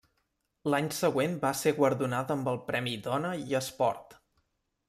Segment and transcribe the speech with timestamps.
[0.73, 4.21] L'any següent va ser guardonada amb el Premi Dona i Esport.